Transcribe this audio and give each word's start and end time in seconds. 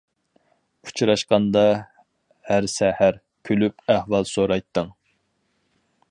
ئۇچراشقاندا 0.91 1.61
ھەر 2.47 2.67
سەھەر، 2.75 3.19
كۈلۈپ 3.49 3.87
ئەھۋال 3.95 4.27
سورايتتىڭ. 4.31 4.89